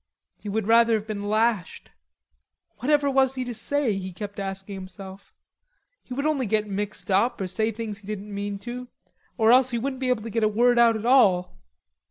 He 0.35 0.49
would 0.49 0.65
rather 0.65 0.95
have 0.95 1.05
been 1.05 1.29
lashed. 1.29 1.91
Whatever 2.77 3.07
was 3.07 3.35
he 3.35 3.43
to 3.43 3.53
say, 3.53 3.93
he 3.93 4.11
kept 4.11 4.39
asking 4.39 4.73
himself; 4.73 5.31
he 6.01 6.15
would 6.15 6.49
get 6.49 6.65
mixed 6.67 7.11
up 7.11 7.39
or 7.39 7.45
say 7.45 7.69
things 7.71 7.99
he 7.99 8.07
didn't 8.07 8.33
mean 8.33 8.57
to, 8.65 8.87
or 9.37 9.51
else 9.51 9.69
he 9.69 9.77
wouldn't 9.77 9.99
be 9.99 10.09
able 10.09 10.23
to 10.23 10.31
get 10.31 10.43
a 10.43 10.47
word 10.47 10.79
out 10.79 10.95
at 10.95 11.05
all. 11.05 11.55